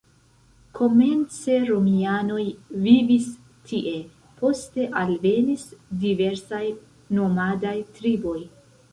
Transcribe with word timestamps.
Komence 0.77 1.57
romianoj 1.71 2.45
vivis 2.85 3.27
tie, 3.71 3.93
poste 4.39 4.87
alvenis 5.01 5.65
diversaj 6.05 6.63
nomadaj 7.19 7.75
triboj. 7.99 8.39